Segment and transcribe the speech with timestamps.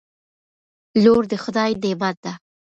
[1.03, 2.33] لور دخدای نعمت ده